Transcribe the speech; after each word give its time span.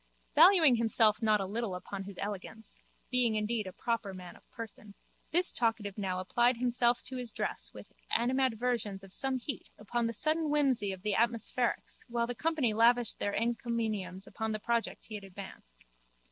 Valuing 0.33 0.77
himself 0.77 1.21
not 1.21 1.39
a 1.39 1.45
little 1.45 1.75
upon 1.75 2.05
his 2.05 2.17
elegance, 2.17 2.75
being 3.11 3.35
indeed 3.35 3.67
a 3.67 3.71
proper 3.71 4.15
man 4.15 4.35
of 4.35 4.49
person, 4.49 4.95
this 5.29 5.53
talkative 5.53 5.95
now 5.95 6.19
applied 6.19 6.57
himself 6.57 7.03
to 7.03 7.17
his 7.17 7.29
dress 7.29 7.71
with 7.71 7.93
animadversions 8.15 9.03
of 9.03 9.13
some 9.13 9.37
heat 9.37 9.69
upon 9.77 10.07
the 10.07 10.13
sudden 10.13 10.49
whimsy 10.49 10.91
of 10.91 11.03
the 11.03 11.13
atmospherics 11.13 12.03
while 12.07 12.25
the 12.25 12.33
company 12.33 12.73
lavished 12.73 13.19
their 13.19 13.35
encomiums 13.35 14.25
upon 14.25 14.53
the 14.53 14.59
project 14.59 15.05
he 15.05 15.13
had 15.13 15.23
advanced. 15.23 15.83